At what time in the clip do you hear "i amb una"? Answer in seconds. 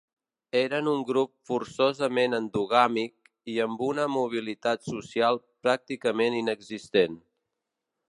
3.55-4.09